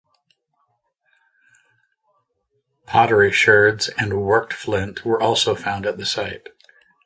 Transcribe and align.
Pottery 2.87 3.31
sherds 3.31 3.87
and 3.99 4.19
worked 4.23 4.51
flint 4.51 5.05
were 5.05 5.21
also 5.21 5.53
found 5.53 5.85
at 5.85 5.99
the 5.99 6.07
site. 6.07 6.47